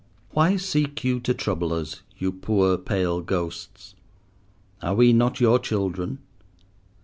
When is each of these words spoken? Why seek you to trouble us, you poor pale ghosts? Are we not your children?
Why 0.31 0.55
seek 0.55 1.03
you 1.03 1.19
to 1.19 1.33
trouble 1.35 1.73
us, 1.73 2.01
you 2.17 2.31
poor 2.31 2.75
pale 2.79 3.21
ghosts? 3.21 3.93
Are 4.81 4.95
we 4.95 5.13
not 5.13 5.39
your 5.39 5.59
children? 5.59 6.17